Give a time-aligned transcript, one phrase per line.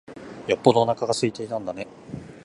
[0.47, 1.85] よっぽどおなか空いてたんだね。